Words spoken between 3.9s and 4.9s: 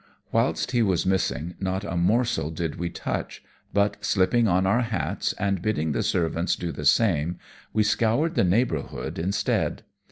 slipping on our